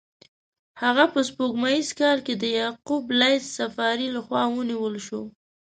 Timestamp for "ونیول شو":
4.51-5.21